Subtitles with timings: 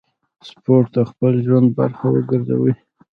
[0.47, 2.73] سپورت د خپل ژوند برخه وګرځوئ.